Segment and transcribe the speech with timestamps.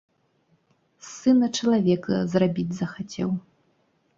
[1.07, 3.29] З сына чалавека зрабіць захацеў.